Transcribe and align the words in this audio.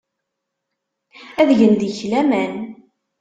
Ad 1.41 1.49
gen 1.59 1.73
deg-k 1.81 1.99
laman. 2.11 2.53